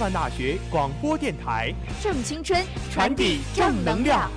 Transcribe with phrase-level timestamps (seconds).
[0.00, 2.58] 范大学广播电台，正青春，
[2.90, 4.30] 传递正能量。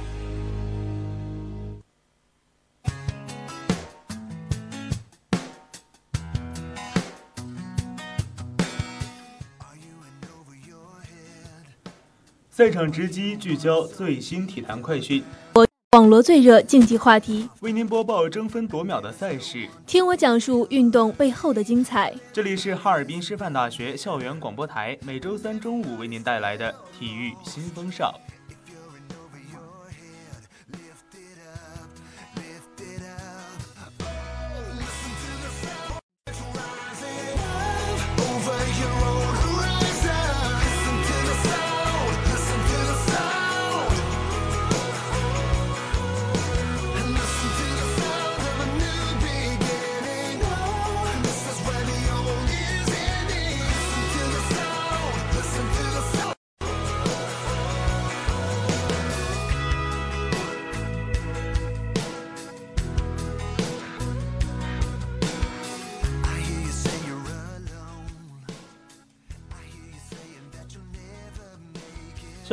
[12.49, 15.23] 赛场直击，聚焦最新体坛快讯。
[16.03, 22.13] 我网罗最热竞技话题，为您播报争分夺秒的赛事，听我讲述运动背后的精彩。
[22.33, 28.13] 这里是哈尔滨师范大学校园广播台，每周三中午为您带来的体育新风尚。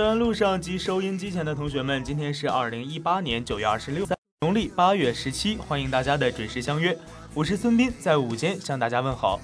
[0.01, 4.07] 校园路上及收音机前的同学们，今天是二零一八年九月二十六，
[4.41, 6.97] 农历八月十七，欢迎大家的准时相约。
[7.35, 9.39] 我是孙斌，在午间向大家问好。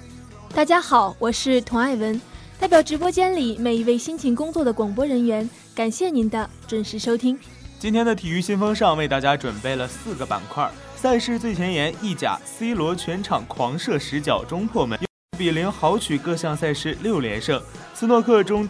[0.55, 2.19] 大家好，我是童爱文，
[2.59, 7.37] 代表直播间里每一位辛勤工作的广播人员，感谢您的准时收听。
[7.77, 14.97] 今天的体育新风尚为大家准备了四个板块：赛事最前沿，意甲，C 罗全场狂射十脚中破门，
[15.37, 17.61] 比零豪取各项赛事六连胜；
[17.93, 18.67] 斯诺克中。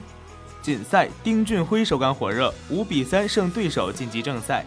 [0.67, 4.66] 锦赛，丁俊晖手感火热，五比三胜对手晋级正赛。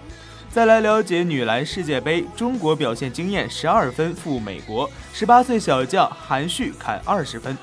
[0.51, 7.55] 再来了解女篮世界杯，中国表现惊艳，十二分负美国，十八岁小将韩旭砍二十分。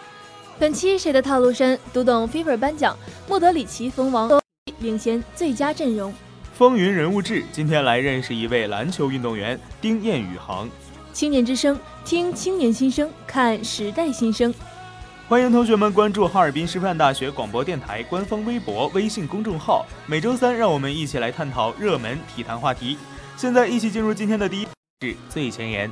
[0.60, 1.80] 本期谁的套路深？
[1.92, 2.96] 读懂 Fever 颁奖，
[3.28, 4.40] 莫德里奇封王，
[4.82, 6.14] 领衔最佳阵容。
[6.54, 10.70] 风云人物志，今天来认识一位篮球运动员丁彦雨航。
[11.12, 14.54] 青年之声，听青年心声，看时代新生。
[15.30, 19.86] 欢迎同学们关注哈尔滨师范大学广播电台官方微博、微信公众号。
[20.06, 22.98] 每周三，让我们一起来探讨热门体坛话题。
[23.36, 24.68] 现在，一起进入今天的第一
[25.02, 25.92] 是最前沿。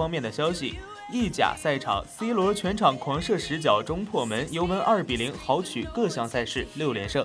[0.00, 0.78] 方面的消息，
[1.12, 7.22] 意甲赛场，C 罗全场狂射十脚中破门，尤文二比零豪取各项赛事六连胜。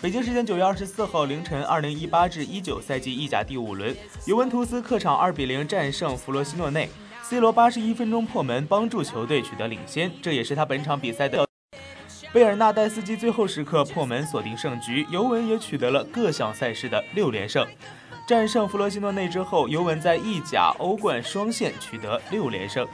[0.00, 3.92] 北京时间九月二十四号凌晨，二零一八至一九赛季意甲第五轮，
[4.24, 6.88] 尤文图斯客场二比零战胜弗罗西诺内
[7.22, 11.44] ，C 罗八十一分钟破门，帮助球队取得领先，这也是他本场比赛的。
[12.32, 17.66] 贝尔纳代斯基最后时刻破门锁定胜局，尤文也取得了各项赛事的六连胜。
[18.26, 22.86] 战胜弗罗西诺内之后，尤文在意甲、欧冠双线取得六连胜。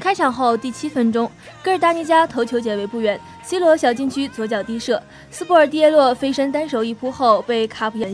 [0.00, 1.30] 开场后第七分钟，
[1.62, 8.12] 戈尔达尼加头球解围不远，C 罗小禁区左脚低射，斯波尔蒂耶洛飞身单手一扑后被卡普延。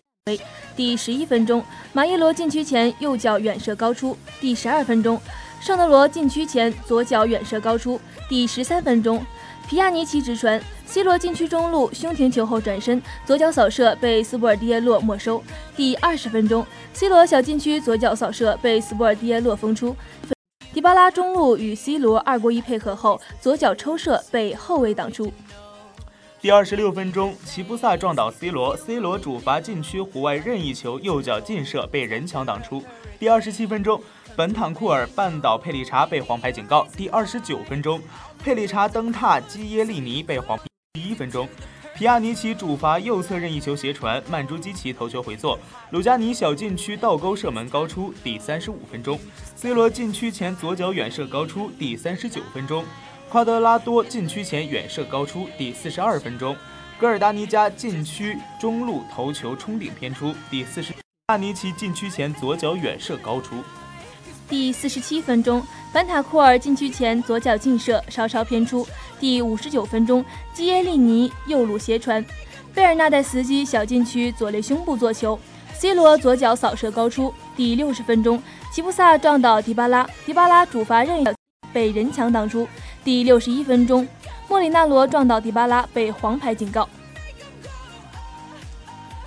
[0.77, 1.63] 第十一分钟，
[1.93, 4.17] 马耶罗禁区前右脚远射高出。
[4.41, 5.21] 第十二分钟，
[5.61, 8.01] 圣德罗禁区前左脚远射高出。
[8.29, 9.25] 第十三分钟。
[9.67, 15.43] 皮亚尼奇直传，C 罗禁区中路胸停球后转身，左脚扫射被斯波尔蒂耶洛没收。
[15.77, 19.95] 第二十分钟，C 罗小禁区左脚扫射被斯波尔蒂耶洛封出。
[20.73, 25.33] 迪巴拉中路与 C 罗二过一配合后，左脚抽射被后卫挡出。
[26.41, 32.83] 第二十六分钟，齐布萨撞倒 C 罗，C 罗主罚禁区弧外任意球，右脚劲射被人墙挡出。
[33.19, 33.99] 第二十七分钟，
[34.37, 36.87] 本坦库尔绊倒佩里查被黄牌警告。
[36.97, 38.01] 第二十九分钟。
[38.43, 40.59] 佩里查蹬踏基耶利尼被黄。
[40.95, 41.49] 第一分钟，
[41.97, 45.59] 皮亚尼奇主罚右侧任意球斜传，曼朱基奇头球回做，
[45.91, 48.15] 鲁加尼小禁区倒钩射门高出。
[48.23, 49.19] 第三十五分钟
[49.57, 51.69] ，C 罗禁区前左脚远射高出。
[51.77, 52.85] 第三十九分钟，
[53.29, 55.49] 夸德拉多禁区前远射高出。
[55.59, 56.57] 第四十二分钟，
[56.97, 60.33] 戈尔达尼加禁区中路头球冲顶偏出。
[60.49, 60.95] 第四十，
[61.31, 63.57] 亚尼奇禁区前左脚远射高出。
[64.49, 65.63] 第四十七分钟，
[65.93, 68.87] 本塔库尔禁区前左脚劲射，稍稍偏出。
[69.19, 72.25] 第五十九分钟，基耶利尼右路斜传，
[72.75, 75.39] 贝尔纳代斯基小禁区左肋胸部做球
[75.73, 77.33] ，C 罗左脚扫射高出。
[77.57, 81.27] 第六十分钟，齐布萨撞倒迪巴拉，迪巴拉主罚任意
[81.73, 82.69] 被人墙挡出。
[83.03, 84.07] 第六十一分钟，
[84.49, 86.89] 莫里纳罗撞倒迪巴拉被黄牌警告。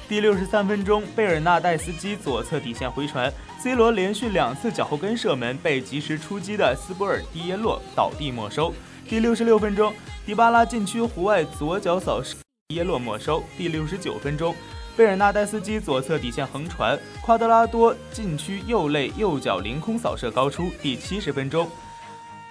[0.08, 3.34] 第六十三分钟，贝尔纳代斯基左侧底线回传。
[3.68, 8.74] C 罗连续两次脚后跟射门被及时出击的斯波尔蒂耶洛倒地没收。
[9.10, 9.94] 第六十六分钟，
[10.26, 12.38] 迪巴拉禁区弧外左脚扫射，
[12.70, 13.44] 耶洛没收。
[13.58, 14.56] 第六十九分钟，
[14.96, 20.72] 贝尔纳代斯基左侧底线横传，夸德拉多禁区右肋右脚凌空扫射高出。
[20.82, 21.70] 第七十分钟，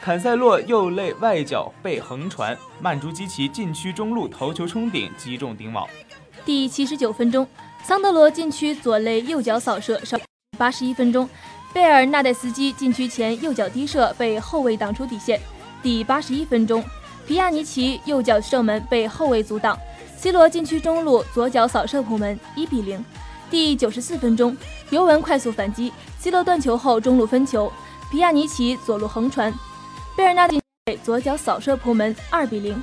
[0.02, 5.88] 坎塞洛右肋外脚被横传，曼朱基奇禁区中路头球冲顶击中顶网。
[6.44, 7.48] 第七十九分钟，
[7.82, 10.20] 桑德罗禁区左肋右脚扫射上。
[10.56, 11.28] 八十一分钟，
[11.72, 15.40] 贝尔纳代斯基禁区前右脚低射被后卫挡出底线。
[15.82, 16.82] 第八十一分钟，
[17.26, 19.78] 皮亚尼奇右脚射门被后卫阻挡。
[20.16, 23.04] C 罗禁区中路左脚扫射破门，一比零。
[23.48, 24.56] 第九十四分钟，
[24.90, 27.70] 尤文快速反击，C 罗断球后中路分球，
[28.10, 29.54] 皮亚尼奇左路横传，
[30.16, 30.60] 贝尔纳禁
[31.04, 32.82] 左脚扫射破门，二比零。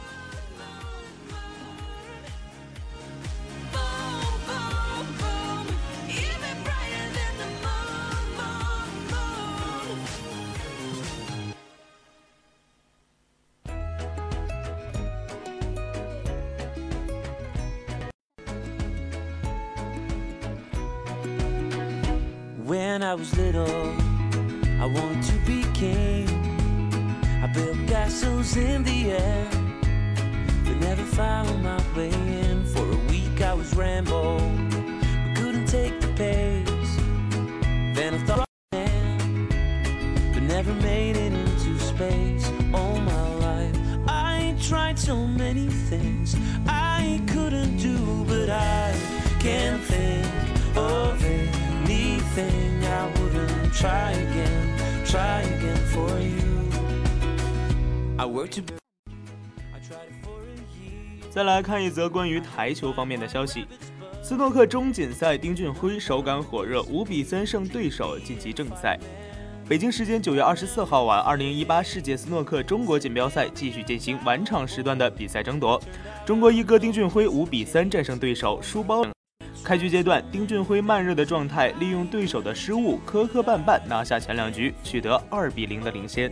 [61.34, 63.66] 再来看一则关于台球方面的消息：
[64.22, 69.00] 斯诺克中锦赛，丁俊晖手感火热，五比三胜对手晋级正赛。
[69.68, 75.82] 北京时间九月二十四号晚，二零一八世界斯诺克中国锦标赛继续进行晚场时段的比赛争夺。
[76.24, 79.04] 中国一哥丁俊晖五比三战胜对手，书包。
[79.64, 86.32] 开局阶段，丁俊晖慢热的状态，利用对手的失误，磕磕绊绊拿下前两局，取得二比零的领先。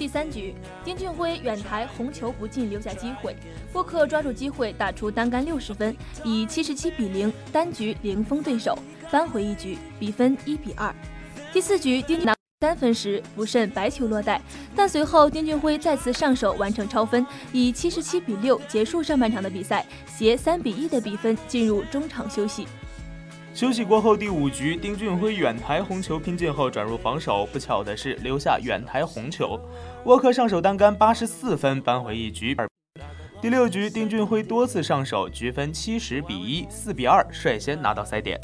[0.00, 3.36] 第三局，丁俊晖远台红球不进，留下机会，
[3.74, 8.78] 沃克抓住机会打出单杆六十分，以七十七比零单局零封对手，
[9.10, 10.90] 扳回一局，比分一比二。
[11.52, 14.40] 第四局，丁俊拿三分时不慎白球落袋，
[14.74, 22.66] 但随后丁俊晖再次上手完成超分，以七十七比六结束上半场的比赛，携三比一的比分进入中场休息。
[23.60, 29.60] 休息过后，第五局，丁俊晖远台红球拼进后转入防守，不巧的是留下远台红球。
[30.06, 32.56] 沃克上手单杆八十四分扳回一局。
[33.38, 38.40] 第六局，丁俊晖多次上手，局分七十比一、四比二，率先拿到赛点。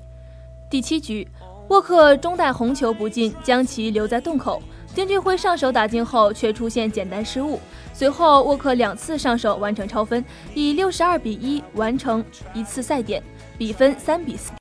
[0.71, 1.27] 第七局。
[1.71, 4.63] 沃克中带红球不进，将其留在洞口。
[4.95, 7.59] 丁俊晖上手打进后，却出现简单失误。
[7.95, 13.23] 随后，沃克两次上手完成超分，以六十二比一完成一次赛点，
[13.57, 14.53] 比分三比四。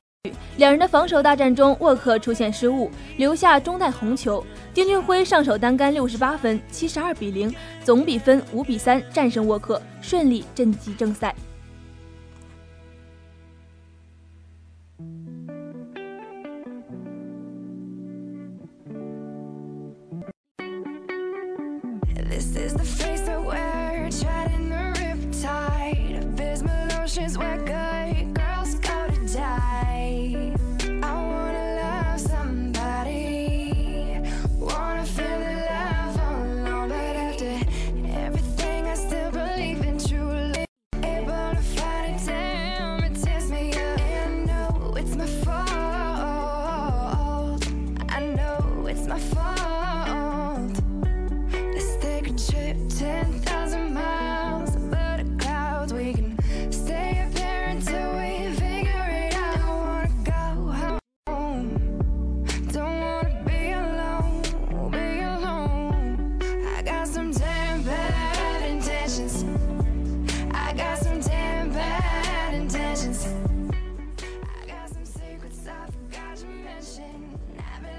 [0.57, 4.45] 两人的防守大战中，沃克出现失误，留下中带红球。
[4.73, 7.53] 丁俊晖上手单杆六十八分，七十二比零，
[7.83, 11.33] 总比分五比三战胜沃克，顺利晋级正赛。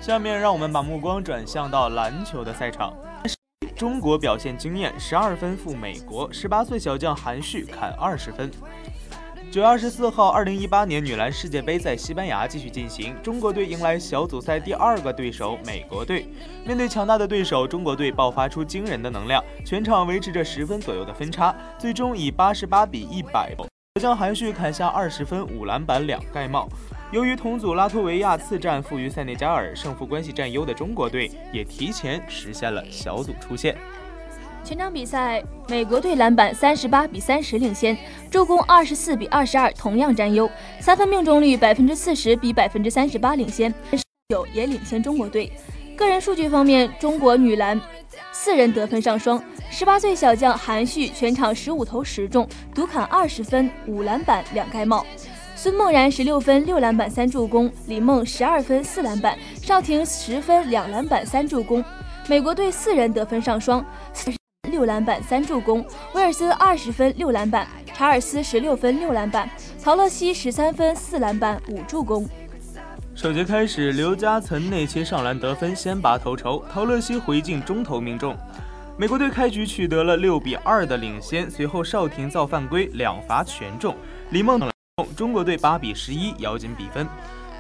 [0.07, 2.95] 下面让我们把目光转向到篮球的赛场。
[3.75, 8.49] 中国表现惊艳，十二分负美国，十八岁小将韩旭砍二十分。
[9.51, 16.29] 九月二十四号，二零一八年女篮世界杯在西班牙继续进行，中国队迎来小组赛第二个对手美国队。
[16.65, 23.53] 面对强大的对手，中国队爆发出惊人的能量，全场维持着十分左右的分差，最终以八十八比一百，
[23.97, 26.69] 小将韩旭砍下二十分、五篮板、两盖帽。
[27.13, 33.77] 由于同组拉脱维亚次战负于塞内加尔，胜负关系占优的中国队也提前实现了小组出线。
[34.65, 37.97] 全场比赛，美国队篮板三十八比三十领先，
[38.29, 43.73] 助攻二十四比二十二同样占优，三分命中率百分之四十比百分之三十八领先，
[44.29, 45.53] 九也领先中国队。
[45.97, 47.81] 个人数据方面，中国女篮
[48.33, 55.07] 四人得分上双，十八岁小将韩旭全场十五投十中，独砍二十分、五篮板、两盖帽。
[55.67, 61.85] 孙梦然十六分六篮板三助攻，李梦十二分四篮板，邵婷十分两篮板三助攻。
[62.29, 63.85] 美国队四人得分上双，
[64.71, 72.25] 六篮板三助攻，威尔森二十分六篮板，查尔斯十六分六篮板，曹乐西十三分四篮板五助攻。
[73.17, 78.37] 首节开始，刘嘉岑内切上篮得分，先拔头筹，陶乐西回敬中投命中。
[78.97, 83.93] 美国队开局取得了六比二的领先，随后邵婷造犯规两罚全中，
[84.31, 84.61] 李梦。
[85.15, 87.07] 中国队八比十一咬紧比分。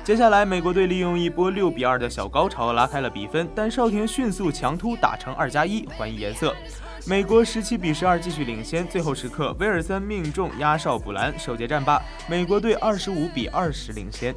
[0.02, 6.56] 接下来，美国队利用一波六比二的小高潮拉开了比分，但邵婷迅速强突打成二加一还以颜色。
[7.06, 14.34] 美国十七比十二继续领先，最后时刻威尔森命中压哨补篮，首节战罢，美国队二十五比二十领先。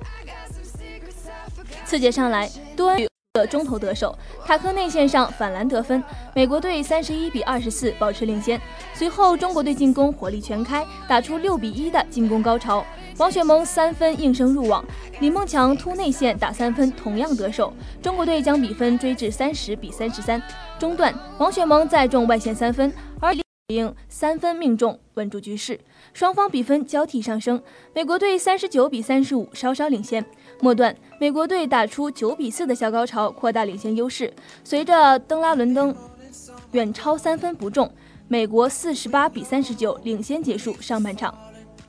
[1.86, 2.94] 次节上来，多
[3.34, 3.48] 的。
[3.48, 6.04] 中投得手，塔克内线上反篮得分，
[6.36, 8.60] 美国队三十一比二十四保持领先。
[8.94, 12.86] 随后中国队进攻火力全开，打出六比一的进攻高潮。
[13.18, 14.84] 王雪萌三分应声入网，
[15.20, 20.42] 李梦强突内线打三分同样得手，中国队将比分追至三十比三十三。
[20.78, 25.80] 中段王雪萌再中外线三分，而李应三分命中稳住局势，
[26.14, 27.62] 双方比分交替上升，
[27.94, 30.26] 美国队三十九比三十五稍稍领先。
[30.62, 34.34] 末段，美国队打出九比四的小高潮，扩大领先优势。
[34.64, 35.96] 随着登拉伦登
[36.72, 37.90] 远超三分不中，
[38.28, 41.34] 美国四十八比三十九领先结束上半场。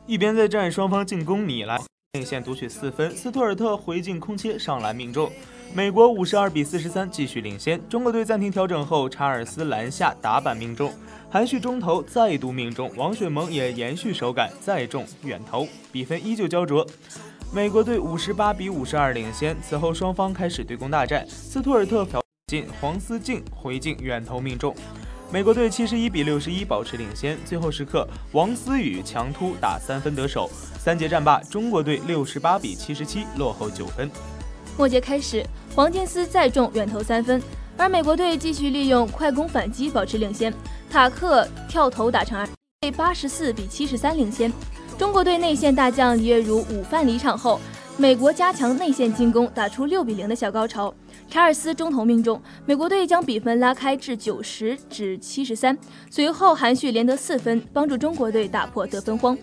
[0.07, 1.81] 一边再战，双方进攻你来，
[2.12, 5.31] 内线独取四分，斯图尔特回敬空切上篮命中，
[5.75, 7.81] 美国五十二比四十三继续领先。
[7.89, 10.93] 中国队暂停调整后，查尔斯篮下打板命中，
[11.29, 16.87] 韩旭中投再度命中，王雪萌也延续手感再中远投，比分依旧焦灼。
[17.52, 21.26] 美国队五十八比五十二领先，此后双方开始对攻大战。
[21.28, 24.73] 斯图尔特挑进，黄思静回敬远投命中，
[25.33, 27.37] 美国队七十一比六十一保持领先。
[27.45, 30.49] 最后时刻，王思雨强突打三分得手。
[30.78, 34.09] 三节战罢，中国队六十八比七十七落后九分。
[34.78, 37.42] 末节开始，黄建思再中远投三分，
[37.76, 40.54] 而美国队继续利用快攻反击保持领先，
[40.88, 42.49] 塔克跳投打成二，
[42.92, 44.52] 八十四比七十三领先。
[45.00, 47.59] 中国队内线大将李月如午饭离场后，
[47.97, 50.92] 美国加强内线进攻，打出六比零的小高潮。
[51.26, 55.76] 查尔斯中投命中，美国队将比分拉开至九十至七十三。
[56.11, 59.35] 随后韩旭连得四分，帮助中国队打破得分荒。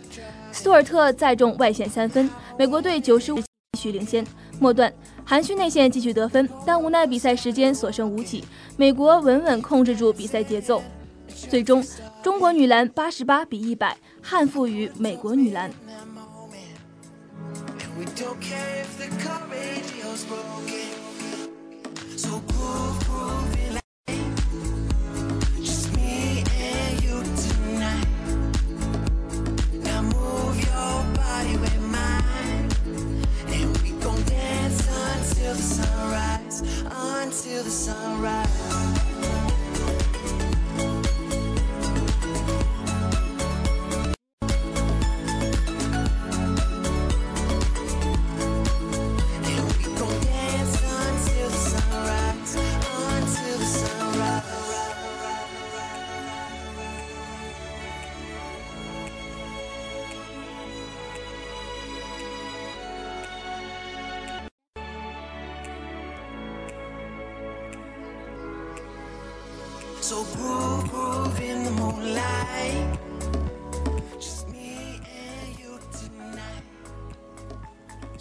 [0.52, 4.24] 斯图尔特再中外线三分，美国队九十五继续领先。
[4.60, 4.94] 末段，
[5.26, 8.44] 韩旭内线继续得分，但无奈比赛时间所剩无几，
[8.78, 10.84] 美国稳稳控制住比赛节奏。
[11.28, 11.84] 最终，
[12.24, 15.72] 中国女篮八十八比一百憾负于美国女篮。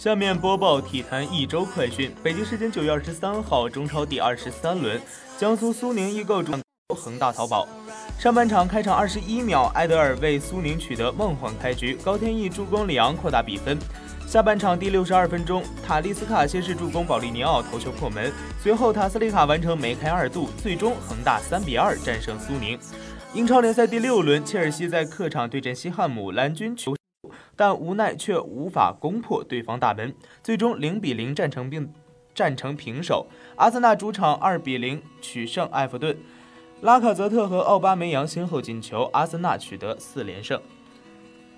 [0.07, 2.09] 下面播报体坛一周快讯。
[2.23, 4.97] 北京时间九月二十三号，中超第二十三轮，
[5.37, 6.53] 江苏苏宁易购主
[6.95, 7.67] 恒大淘宝。
[8.17, 13.77] 上半场开场二十一秒，埃德尔为苏宁取得梦幻开局，高天意助攻里昂扩大比分。
[14.25, 18.31] 下半场第六十二分钟，塔利斯卡先是助攻保利尼奥头球破门，
[18.63, 22.79] 随后塔斯利卡完成梅开二度，最终恒大三比二战胜苏宁。
[23.33, 26.95] 英超联赛第六轮，切尔西在客场对阵西汉姆，蓝军球，
[27.57, 31.91] 但无奈却无法攻破对方大门，最终零比零战成并
[32.33, 33.27] 战成平手。
[33.55, 36.15] 阿森纳主场二比零取胜埃弗顿，
[36.81, 40.61] 拉卡泽特和奥巴梅扬先后进球，阿森纳取得四连胜。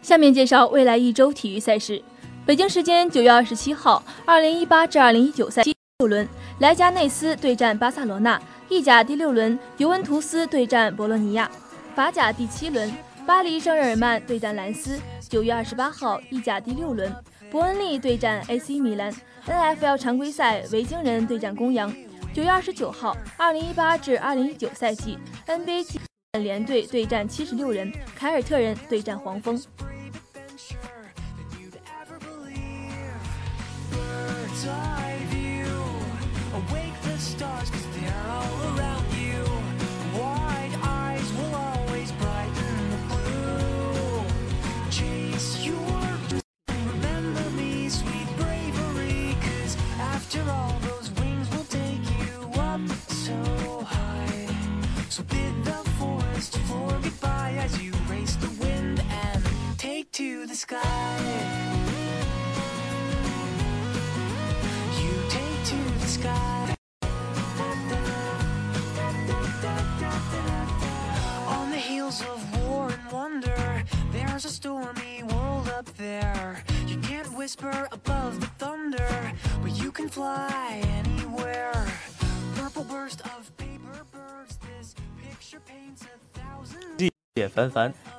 [0.01, 2.01] 下面介绍未来一周体育赛事。
[2.45, 6.25] 北京时间九月二十七号，二零一八至二零一九赛季六轮，
[6.59, 11.47] 莱加内斯对战巴塞罗那；意甲第六轮，尤文图斯对战博洛尼亚；
[11.93, 12.89] 法甲第七轮，
[13.27, 14.97] 巴黎圣日耳曼对战兰斯。
[15.29, 17.15] 九月二十八号，意甲第六轮，
[17.51, 19.13] 伯恩利对战 AC 米兰
[19.45, 21.93] ；NFL 常规赛，维京人对战公羊。
[22.33, 25.85] 九月二十九号，二零一八至二零一九赛季 NBA
[26.39, 29.61] 联队对战七十六人，凯尔特人对战黄蜂。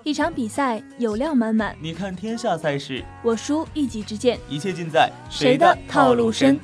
[0.05, 1.77] 一场比赛有料满满。
[1.81, 4.39] 你看天下赛事，我输一己之见。
[4.49, 6.59] 一切尽在谁的套路深。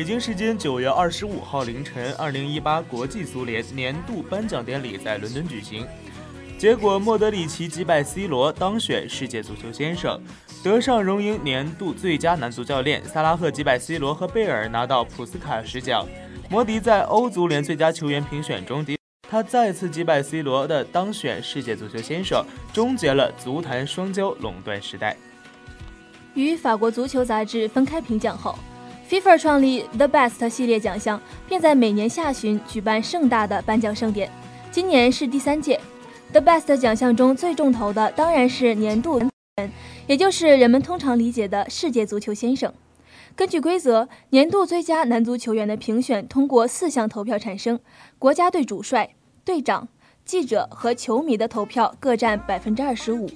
[0.00, 5.86] 北京时间九月二十五号凌晨，二零一八国际足联年度颁奖典礼在伦敦举行。
[6.58, 10.18] 结果莫德里奇击败 C 罗，当选世界足球先生。
[10.64, 16.08] 德尚荣膺年度最佳男足教练，萨拉赫击败 C 罗和贝尔拿到普斯卡什奖。
[16.48, 18.82] 摩迪在欧足联最佳球员评选中，
[19.28, 25.14] 他再次击败 C 罗的当选世界足球先生，终结了足坛双骄垄断时代。
[26.32, 28.58] 与法国足球杂志分开评奖后
[29.10, 34.30] ，FIFA 创立 The Best 系列奖项，并在每年下旬举办盛大的颁奖盛典。
[34.70, 35.80] 今年是第三届。
[36.30, 39.28] The Best 奖项中最重头的当然是年度人，
[40.06, 42.72] 也就是人们通常理解的世界足球先生。
[43.34, 47.80] 根据规则，年度最佳男足球员的评选通过四项投票产生，
[48.16, 49.10] 国家队主帅、
[49.44, 49.88] 队长、
[50.24, 53.28] 记者和球迷的投票各占百分之二十五。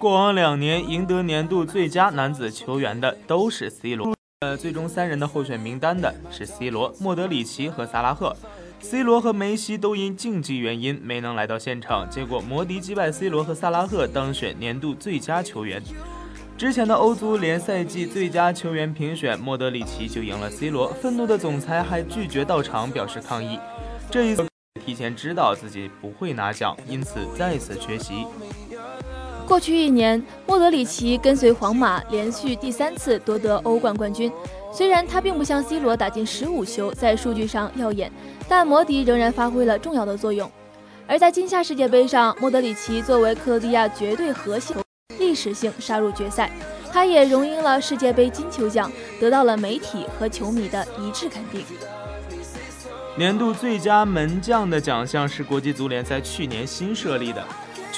[0.00, 8.34] 过往两年赢得年度最佳男子球员的都是 C 罗，呃，最终三人的候选名单的是 C 罗、莫德里奇和萨拉赫。
[8.80, 15.82] C 罗和梅西都因竞技原因没能来到现场，结果摩迪击败 C 罗和萨拉赫当选年度最佳球员。
[16.56, 23.58] 之前的欧足联赛季最佳球员评选，莫德里奇就赢了 C 罗，愤怒的总裁还拒绝到场表示抗议。
[24.10, 24.48] 这一次
[24.82, 28.24] 提前知道自己不会拿奖，因此再次缺席。
[29.50, 34.30] 过去一年，莫德里奇跟随皇马连续第三次夺得欧冠冠军。
[34.72, 38.12] 虽然他并不像 C 罗打进十五球，在数据上耀眼，
[38.48, 40.48] 但摩迪仍然发挥了重要的作用。
[41.04, 44.76] 而在今夏世界杯上，莫德里奇作为克罗地亚绝对核心，
[45.18, 46.48] 历史性杀入决赛，
[46.92, 51.64] 他也荣膺了世界杯金球奖，得到了媒体和球迷的一致肯定。
[53.16, 57.44] 年度最佳门将的奖项是国际足联在去年新设立的。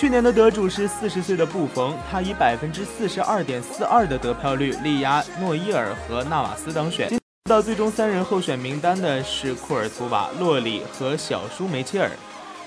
[0.02, 7.08] 去年的得主是四十岁的布冯，他以百分之四十二点四二的得票率力压诺伊尔和纳瓦斯当选。
[7.48, 12.10] 到最终三人候选名单的是库尔图瓦、洛里和小舒梅切尔。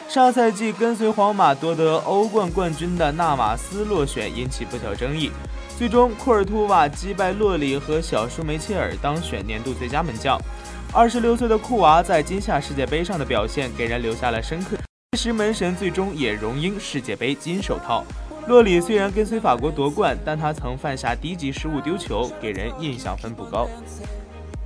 [0.07, 5.29] 上赛季跟随皇马夺得欧冠冠军的纳瓦斯落选，引起不小争议。
[5.77, 10.39] 最终，库尔图瓦击败洛里和小舒梅切尔当选年度最佳门将。
[10.93, 14.77] 二十六岁的库娃在今夏世界杯上的表现给人留下了深刻。
[15.15, 18.03] 石门神最终也荣膺世界杯金手套。
[18.47, 23.67] 洛里虽然跟随法国夺冠，但他曾犯下低级失误丢球，给人印象分不高。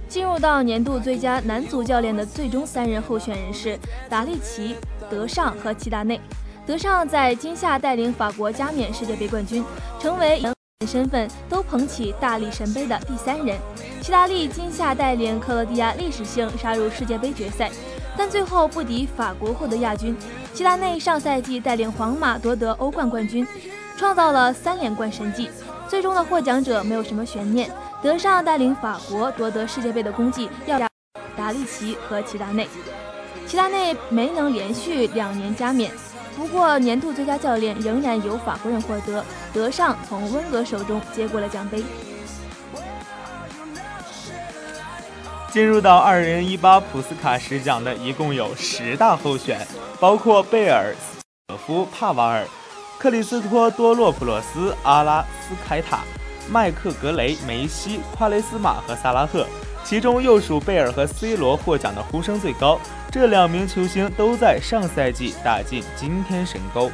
[0.07, 3.77] 进入到年度最佳男足教练的最终三人候选人是
[4.09, 4.75] 达利奇、
[5.09, 6.19] 德尚和齐达内。
[6.65, 9.63] 德尚在今夏带领法国加冕世界杯冠军，
[9.99, 10.41] 成为
[10.88, 13.57] 身份都捧起大力神杯的第三人。
[14.01, 17.71] 齐达利今夏带领克罗地亚历史性杀入世界杯决赛。
[18.19, 20.13] 但最后不敌法国获得亚军。
[20.53, 23.47] 齐达内上赛季带领皇马夺得欧冠冠军，
[23.95, 25.49] 创造了三连冠神迹。
[25.88, 27.71] 最终的获奖者没有什么悬念，
[28.03, 30.77] 德尚带领法国夺得世界杯的功绩要
[31.38, 32.67] 达利奇和齐达内。
[33.47, 35.89] 齐达内没能连续两年加冕，
[36.36, 41.82] 不过年度最佳教练仍然由法国人获得，德尚从温格手中接过了奖杯。
[45.51, 49.67] 进入到二零一八普斯卡什奖的一共有十大候选，
[49.99, 50.93] 包括贝尔、
[51.47, 52.45] 舍夫、帕瓦尔、
[52.99, 56.01] 克里斯托多洛普洛斯、阿拉斯凯塔、
[56.51, 59.47] 麦克格雷、梅西、夸雷斯马和萨拉赫。
[59.83, 62.79] 其中又属贝尔和 C 罗获奖的呼声最高。
[63.12, 66.91] 这两名球星都在上赛季打进惊天神钩。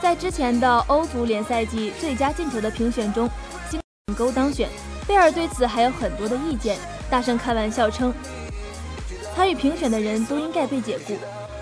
[0.00, 3.28] 在之前的欧足联赛季最佳进球的评选中，
[3.68, 3.80] 金
[4.16, 4.68] 钩当选。
[5.08, 6.78] 贝尔对此还有很多的意见。
[7.10, 8.12] 大声开玩笑称，
[9.34, 11.16] 参与评选的人都应该被解雇。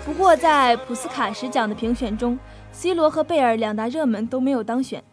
[0.05, 2.37] 不过，在普斯卡什奖的评选中
[2.71, 5.03] ，C 罗和贝尔两大热门都没有当选。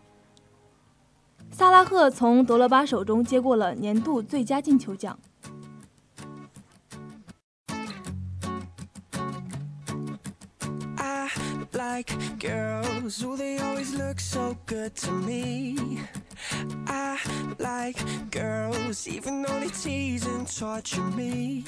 [1.51, 5.19] 萨拉赫从德罗巴手中接过了年度最佳进球奖。
[12.01, 15.99] like girls, they always look so good to me.
[16.87, 17.19] I
[17.59, 21.65] like girls, even though they tease and torture me.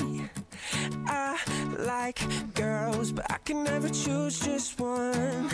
[1.07, 1.39] I
[1.79, 2.21] like
[2.55, 5.51] girls, but I can never choose just one.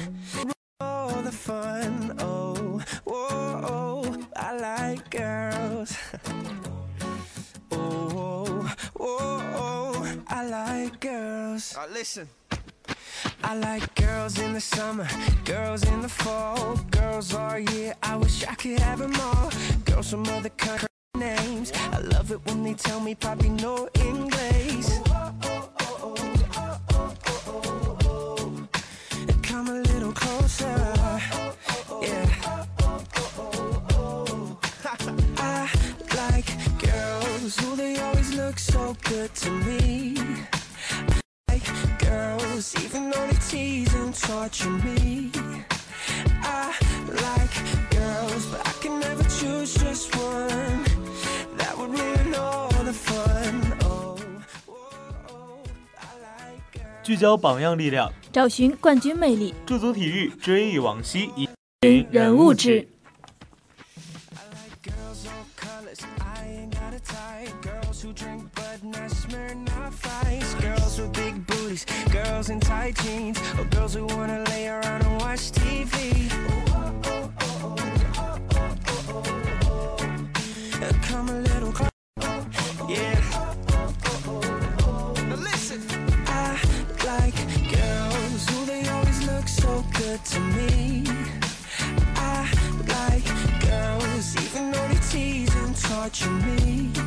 [0.81, 5.97] Oh, the fun, oh, oh, oh I like girls.
[7.73, 11.75] oh, oh, oh, I like girls.
[11.77, 12.29] Right, listen.
[13.43, 15.09] I like girls in the summer,
[15.45, 17.95] girls in the fall, girls all year.
[18.03, 19.51] I wish I could have them all.
[19.85, 21.73] Girls from other country names.
[21.93, 24.87] I love it when they tell me Poppy no English.
[29.43, 30.95] Come a little closer,
[32.03, 32.67] yeah.
[35.39, 35.71] I
[36.17, 36.47] like
[36.79, 40.17] girls, who they always look so good to me.
[42.85, 43.89] Even though they tease
[44.21, 45.31] torture me.
[46.43, 46.75] I
[47.09, 47.55] like
[47.91, 50.85] girls, but I can never choose just one.
[51.57, 53.75] That would ruin all the fun.
[53.83, 54.17] Oh,
[54.69, 54.75] oh,
[55.31, 55.61] oh,
[55.97, 57.05] I like girls.
[57.05, 62.89] 聚焦榜样力量，找寻冠军魅力，驻足体育，追忆往昔，以人物志。
[64.35, 66.01] I like girls all colors.
[66.19, 67.55] I ain't got a type.
[67.63, 70.55] Girls who drink Bud, not Smirnoff Ice.
[70.61, 70.78] Girls
[71.79, 72.13] booties.
[72.13, 73.39] Girls in tight jeans.
[73.59, 76.29] Or girls who wanna lay around and watch TV.
[81.03, 81.91] Come a little closer.
[82.89, 83.21] Yeah.
[85.29, 85.83] Now listen.
[86.27, 86.61] I
[87.05, 87.37] like
[87.71, 91.05] girls who they always look so good to me.
[92.17, 92.51] I
[92.89, 93.27] like
[93.61, 96.98] girls, even though they tease and torture me.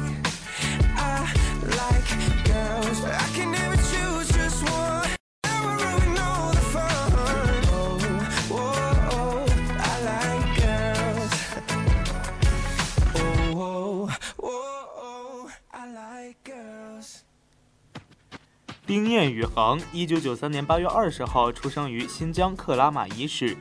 [18.92, 23.56] 丁彦雨航，一九九三年八月二十号出生于新疆克拉玛依市，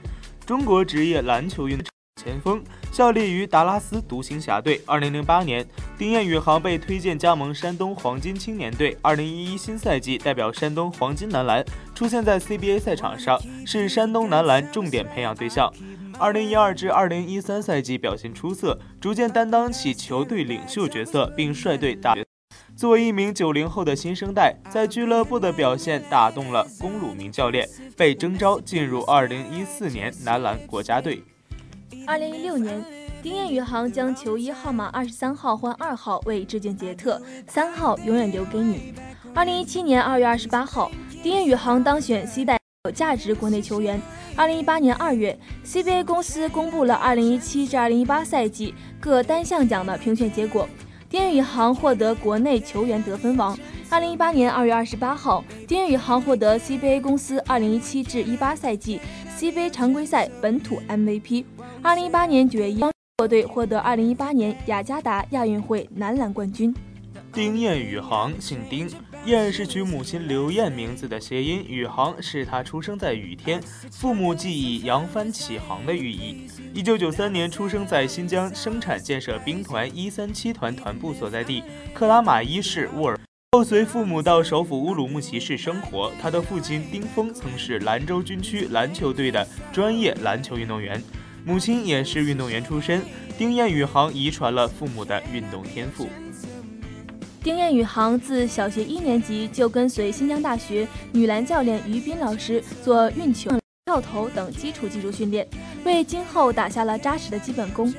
[0.44, 1.86] 中国职业篮球运动
[2.20, 4.82] 前锋，效力于达拉斯独行侠队。
[4.84, 5.64] 二零零八年，
[5.96, 8.98] 丁彦雨航被推荐加盟山东黄金青年队。
[9.02, 11.64] 二零一一新赛季代表山东黄金男篮
[11.94, 15.72] 出现在 CBA 赛场上，是山东男篮重点培养对象。
[16.18, 22.16] 二零一二至二零一三赛季表现出色，逐渐担当起球队领袖角色，并率队打。
[22.80, 31.22] 作为一名九零后的新生代，在俱乐部的表现打动了龚鲁明教练，被征召进入二零一四年男篮国家队。
[32.06, 32.82] 二零一六年，
[33.22, 38.94] 丁彦雨航将球衣号码二十三号换二号为致敬杰特，三号永远留给你。
[39.34, 40.90] 二零一七年二月二十八号，
[41.22, 44.00] 丁彦雨航当选西代有价值国内球员。
[44.34, 50.66] 二零一八年二月，CBA 公司公布了二零一七至二零一八赛季各单项奖的评选结果。
[51.10, 53.58] 丁彦雨航获得国内球员得分王。
[53.88, 59.00] 二零一八年二月二十八号，丁彦雨航获得 CBA 公司二零一七至一八赛季
[59.36, 61.44] CBA 常规赛本土 MVP。
[61.82, 66.72] 二零一八年九月一，中国队获得二零一八年雅加达亚运会男篮冠军。
[67.32, 68.88] 丁彦雨航姓丁，
[69.26, 73.60] 燕是取母亲刘燕名字的谐音，宇航是他出生在雨天，
[73.92, 76.46] 父母既以扬帆起航的寓意。
[76.72, 83.20] 一九九三年出生在新疆生产建设兵团一三七团团部所在地克拉玛依市沃尔。
[83.52, 86.10] 后随父母到首府乌鲁木齐市生活。
[86.20, 91.00] 他的父亲丁峰曾是兰州军区篮球队的专业篮球运动员，
[91.44, 93.02] 母亲也是运动员出身。
[93.36, 96.08] 丁彦宇航遗传了父母的运动天赋。
[97.42, 103.50] 丁彦雨航自小学一年级就跟随新疆大学女篮教练于斌老师做运球、
[103.86, 105.48] 跳投等基础技术训练，
[105.82, 107.92] 为今后打下了扎实的基本功。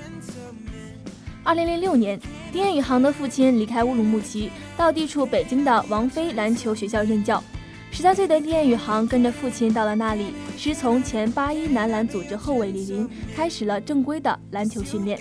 [1.44, 2.20] 二零零六年，
[2.54, 7.44] 丁彦雨航的父亲离开乌鲁木齐，到地处北京的王菲篮球学校任教。
[7.90, 15.20] 十三岁的丁彦雨航跟着父亲到了那里，师从前八一男篮组织后卫李林，开始了正规的篮球训练。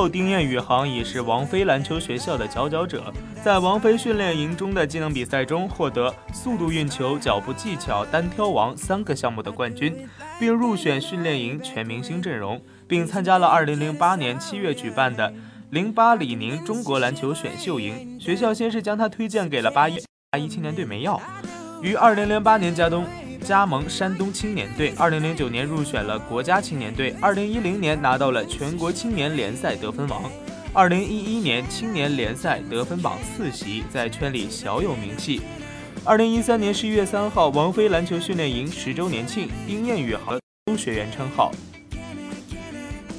[0.00, 10.06] 后，丁彦雨航已是王菲篮球学校的佼佼者，在王菲训练营中的技能比赛中获得速度运球、脚步技巧、单挑王三个项目的冠军，
[10.38, 15.34] 并入选训练营全明星阵容，并参加了2008年7月举办的
[15.72, 18.20] 08李宁中国篮球选秀营。
[18.20, 21.20] 学校先是将他推荐给了八一八一青年队梅耀，
[21.82, 23.04] 于2008年加东。
[23.44, 30.30] 加盟山东青年队，二零零九年入选了国家青年队，二零一零年拿到了全国青年联赛得分王，
[30.72, 35.40] 二零一一年青年联赛得分榜四席，在圈里小有名气。
[36.04, 41.50] 二零一三年十一月三号，王菲篮球训练营十周年庆，丁彦雨航优学员称号。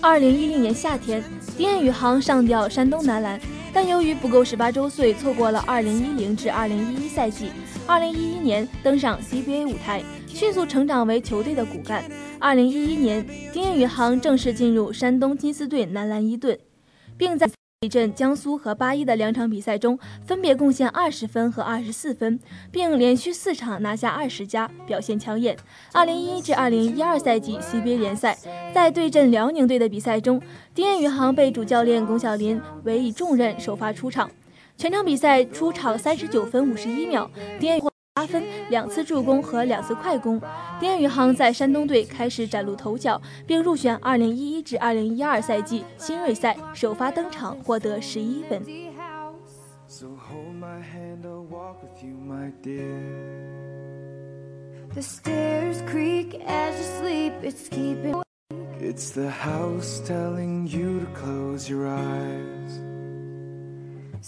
[0.01, 1.23] 二零一零年夏天，
[1.57, 3.39] 丁彦雨航上调山东男篮，
[3.73, 7.51] 但由于不够十八周岁，错过了二零一零至二零一一赛季。
[7.89, 12.03] 二零一一年登上 CBA 舞台，迅速成长为球队的骨干。
[12.37, 16.59] 二零一一年，丁彦雨航正式进入山东金丝队男篮一队，
[17.17, 17.49] 并在
[17.79, 22.39] 对阵江苏和八一的两场比赛中分别贡献二十分和二十四分，
[22.71, 25.57] 并连续四场拿下二十加，表现抢眼。
[25.91, 28.37] 二零一一至二零一二赛季 CBA 联赛，
[28.71, 30.39] 在对阵辽宁队的比赛中，
[30.75, 34.29] 丁彦雨航被主教练龚晓林委以重任，首发出场。
[34.79, 40.39] 全场比赛出场三十九分五十一秒，丁彦获八分、两次助攻和两次快攻。
[40.79, 48.63] 丁彦雨航在山东队开始崭露头角，并入选二零一一至二零一二赛季新锐赛，首发登场，获得十一分。
[49.85, 53.01] So hold my hand, I'll walk with you, my dear.
[54.93, 58.23] The stairs creak as you sleep, it's keeping.
[58.79, 62.79] It's the house telling you to close your eyes.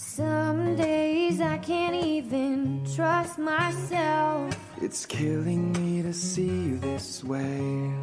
[0.04, 4.52] Some days I can't even trust myself.
[4.82, 7.94] It's killing me to see you this way.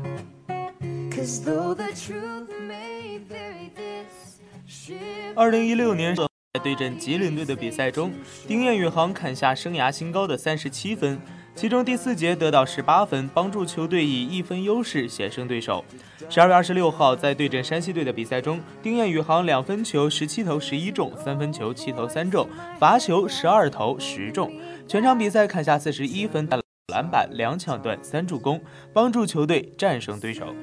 [1.12, 6.26] Cause though the truth may vary, this ship 二零一六年在
[6.64, 8.14] 对阵吉林队的比赛中，
[8.48, 11.22] 丁彦雨航砍下生涯新高的三十七分，
[11.60, 15.84] 其中第四节得到十八分，帮助球队以一分优势险胜对手。
[16.30, 22.48] 十二月二十六号，在对阵山西队的比赛中，丁彦雨航两分球十七投十一中，三分球七投三中，
[22.80, 24.50] 罚球十二投十中，
[24.88, 26.48] 全场比赛砍下四十一分，
[26.94, 28.62] 篮板两抢断三助攻，
[28.94, 30.56] 帮助球队战胜对手。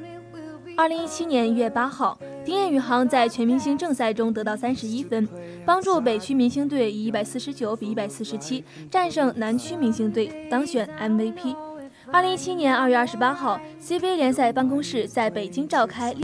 [0.77, 5.27] 二零一七年一月八号，丁彦雨航在全明星正赛中得到三十一分，
[5.65, 11.57] 帮助北区明星队以一百四十九比一百四十七战胜南区明星队，当选 MVP。
[12.13, 16.15] 二零一七年二月二十八号，CBA 联赛办公室在北京召开，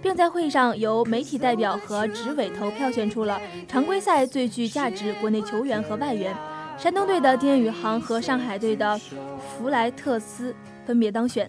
[0.00, 6.32] 并在会上由媒体代表和执委投票选出了常规赛最具价值国内球员和外援。
[6.78, 8.98] 山东队的丁彦雨航和上海队的
[9.38, 10.54] 弗莱特斯
[10.90, 11.48] 分别当选。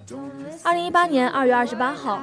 [0.61, 2.21] 二零一八年二月二十八号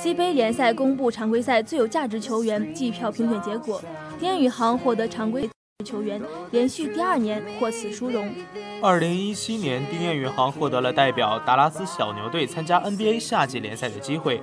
[0.00, 3.82] ，CBA 联赛公布常规赛最有价值球员计票评选结果，
[4.20, 5.50] 丁彦雨航获得常规
[5.84, 6.22] 球员，
[6.52, 8.32] 连续第二年获此殊荣。
[8.80, 14.40] 二零一七年，丁彦雨航获得了代表达拉斯小牛队参加 NBA 夏季联赛的机会。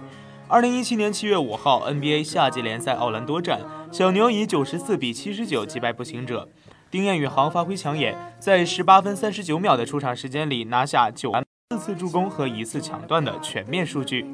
[0.49, 3.61] 二零一七年七月五号，NBA 夏季联赛奥兰多站，
[3.93, 6.49] 小牛以九十四比七十九击败步行者。
[6.91, 14.25] 丁彦雨航发挥抢眼，在十八分三十九秒的出场时间里拿下九篮四次助攻和一次抢断的全面数据。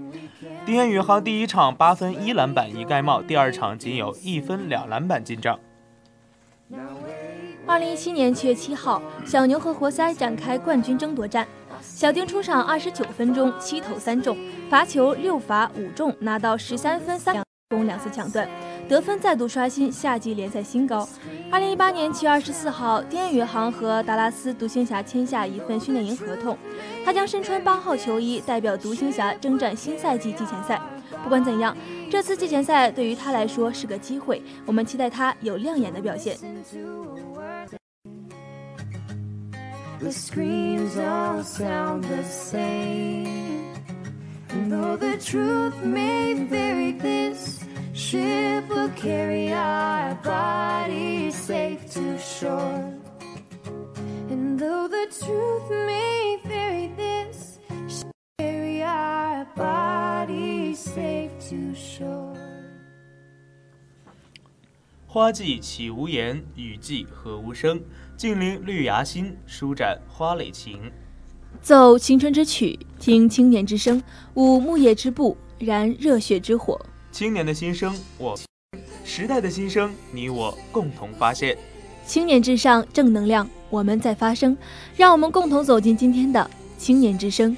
[0.66, 5.60] 丁彦雨航第一场八分一篮板一盖帽，第二场仅有一分两篮板进账。
[7.68, 11.46] 二零一七年七月七号，小牛和活塞展开冠军争夺战。
[11.82, 14.38] 小丁出场二十九分钟，七投三中，
[14.70, 18.48] 罚球六罚五中，拿到十三分三两攻两次抢断，
[18.88, 21.08] 得分再度刷新夏季联赛新高。
[21.52, 26.58] 二零一八年七月二十四号，丁彦雨航和达拉斯独行侠签下一份训练营合同，
[27.04, 30.82] 他将身穿八号球衣，代表独行侠征战新赛季季前赛。
[31.24, 31.76] 不管怎样，
[32.12, 36.38] 这次季前赛对于他来说是个机会，我们期待他有亮眼的表现。
[40.00, 43.64] The screams all sound the same.
[44.50, 47.65] And though the truth may vary, this
[47.96, 52.94] ship will carry our bodies safe to shore.
[54.30, 62.36] And though the truth may vary, this ship will carry our bodies safe to shore.
[65.08, 67.82] 花季岂无言，雨季何无声。
[68.18, 70.92] 近邻绿芽心，舒展花蕾情。
[71.62, 74.04] 奏青春之曲，听青年之声，
[74.34, 76.78] 舞木叶之步，燃热血之火。
[77.16, 78.38] 青年的心声，我
[79.06, 81.58] 时代的心声，你我共同发现。
[82.06, 84.58] 青年至上，正能量，我们在发声，
[84.98, 87.56] 让我们共同走进今天的青年之声。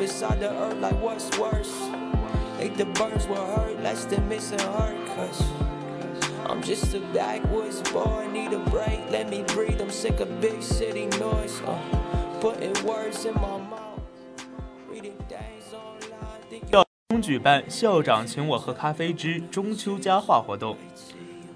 [0.00, 0.80] Beside the earth.
[0.80, 1.70] Like what's worse?
[2.58, 4.94] Think the birds will hurt less than missing her.
[5.14, 5.44] Cause
[6.48, 9.00] I'm just a backwoods boy, need a break.
[9.12, 9.80] Let me breathe.
[9.80, 11.60] I'm sick of big city noise.
[11.66, 11.76] Uh,
[12.40, 14.00] putting words in my mouth,
[14.90, 16.40] reading things online.
[16.50, 20.76] Thinking 中举办校长请我喝咖啡之中秋佳话活动。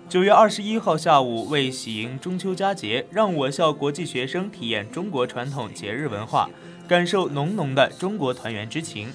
[0.09, 6.51] 九月二十一号下午，为喜迎中秋佳节，让我校国际学生体验中国传统节日文化，
[6.87, 9.09] 感受浓浓的中国团圆之情。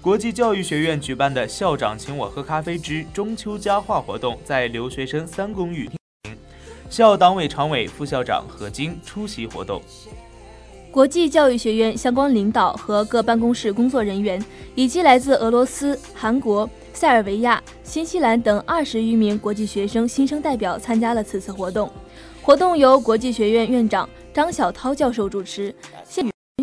[0.00, 6.38] 国际教育学院举办的校长请我喝咖啡之中秋佳话活动，在留学生三公寓进行。
[6.88, 9.82] 校党委常委、副校长何晶出席活动。
[10.90, 14.42] 国际教育学院相关领导和各办公室工作人员，
[14.74, 21.92] 以及来自俄罗斯、韩国、塞尔维亚、新西兰等二十余名国际学生新生代表参加了此次活动。
[22.42, 25.72] 活动由国际学院院长张晓涛教授主持，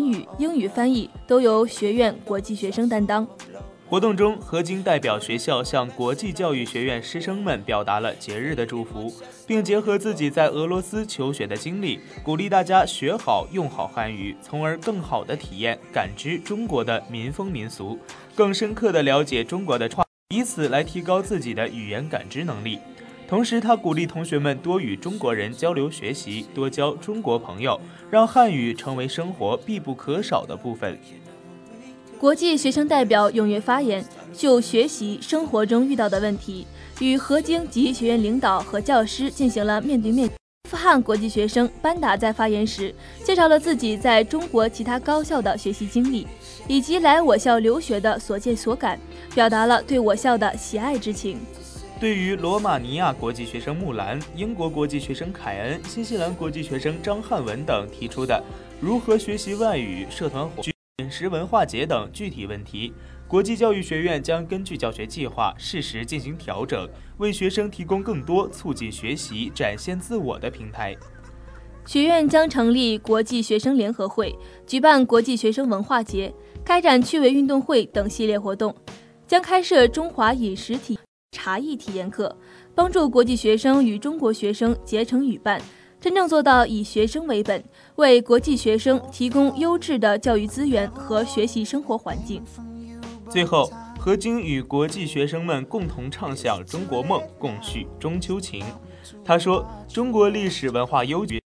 [0.06, 3.26] 语、英语、翻译都由学院国际学生担当。
[3.88, 9.10] 活动中，何晶代表学校向国际教育学院师生们表达了节日的祝福，
[9.46, 17.98] 并结合自己在俄罗斯求学的经历，鼓励大家学好、用好汉语，从而更好地体验、感知中国的民风民俗，
[18.34, 22.78] 更深刻地了解中国的创，以此来提高自己的语言感知能力。
[23.28, 27.78] 同时，他鼓励同学们多与中国人交流学习，多交中国朋友，
[28.10, 30.98] 让汉语成为生活必不可少的部分。
[32.18, 34.02] 国际学生代表踊跃发言，
[34.32, 36.66] 就学习生活中遇到的问题，
[37.00, 40.26] 与何京及学院领导和教师进行了面对面。
[40.26, 46.26] 阿富汗国际学生班达在发言时介绍了自己在中国其他高校的学习经历，
[46.66, 48.98] 以及来我校留学的所见所感，
[49.34, 51.38] 表达了对我校的喜爱之情。
[52.00, 58.40] 对于罗马尼亚国际学生木兰、英国国际学生凯恩、新西兰国际学生张汉文等提出的
[58.80, 60.62] 如何学习外语、社团活。
[60.98, 62.92] 饮食文化节等具体问题，
[63.26, 70.96] 国际教育学院将根据教学计划适时进行调整，为学生提供更多促进学习、展现自我的平台。
[71.84, 74.32] 学院将成立国际学生联合会，
[74.68, 76.32] 举办国际学生文化节，
[76.64, 78.72] 开展趣味运动会等系列活动，
[79.26, 80.96] 将开设中华饮食体
[81.30, 82.36] 茶艺体验课，
[82.74, 85.60] 帮助国际学生与中国学生结成语伴。
[86.00, 87.62] 真正做到以学生为本，
[87.96, 92.42] 为国际学生提供优质的教育资源和学习生活环境。
[93.28, 98.64] 最后，何晶与国际学生们共同畅想中国梦，共叙中秋情。
[99.24, 101.38] 他说：“中国历史文化悠久。”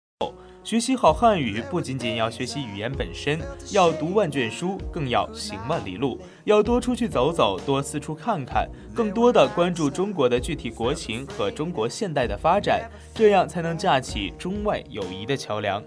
[0.65, 3.41] 学习好汉语，不仅仅要学习语言本身，
[3.73, 15.83] 要读万卷书，更要行万里路，要多出去走走，多四处看看，更多的关注中国的具体国情和中国现代的发展，这样才能架起中外友谊的桥梁。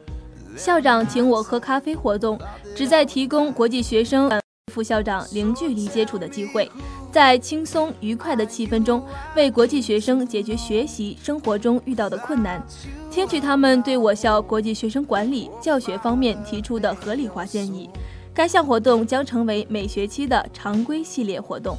[0.58, 2.38] 校长请我喝咖啡活动，
[2.76, 4.30] 旨在提供国际学生。
[4.74, 6.70] 副校长零距离接触的机会，
[7.16, 9.02] 在轻松愉快的气氛中，
[9.38, 12.62] 为国际学生解决学习生活中遇到的困难，
[13.10, 17.90] 听取他们对我校国际学生管理教学方面提出的合理化建议。
[18.34, 21.78] 该项活动将成为每学期的常规系列活动。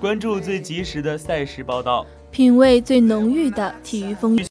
[0.00, 4.46] 关注最及时的赛事报道，品味最浓郁的体育风云，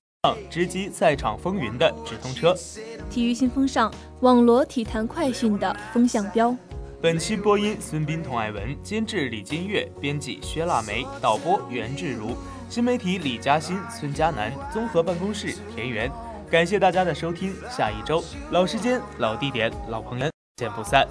[0.49, 2.55] 直击赛场风云的直通车，
[3.09, 6.55] 体育新风尚，网罗体坛快讯的风向标。
[6.99, 12.31] 本期播音：孙斌、童爱文，监制李金月，编辑薛腊梅，导播袁志如，
[12.69, 16.11] 新媒体李嘉欣、孙佳楠，综合办公室田园。
[16.49, 20.32] 感谢大家的收听，下一周老时间、老地点、老朋友。
[20.55, 21.07] 见不散。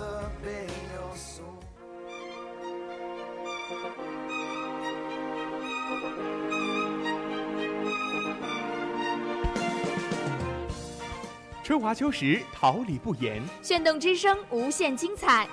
[11.64, 13.42] 春华秋实，桃李不言。
[13.62, 15.48] 炫动之声，无限精彩。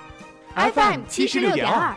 [0.54, 1.96] FM 七十六点二。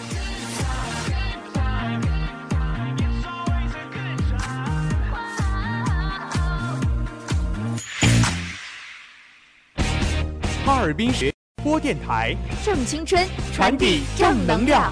[10.81, 11.31] 哈尔滨学
[11.63, 13.23] 播电台，正青春，
[13.53, 14.91] 传递正能量。